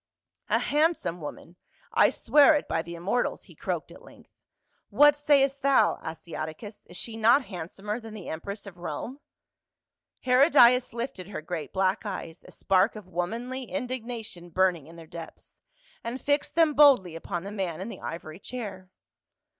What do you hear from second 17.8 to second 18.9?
the ivory chair.